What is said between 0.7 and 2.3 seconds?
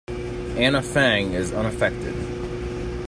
Fang is unaffected.